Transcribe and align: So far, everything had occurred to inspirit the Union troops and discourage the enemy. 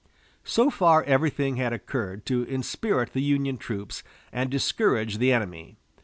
So 0.43 0.71
far, 0.71 1.03
everything 1.03 1.57
had 1.57 1.73
occurred 1.73 2.25
to 2.25 2.41
inspirit 2.45 3.13
the 3.13 3.21
Union 3.21 3.59
troops 3.59 4.01
and 4.31 4.49
discourage 4.49 5.19
the 5.19 5.31
enemy. 5.31 5.77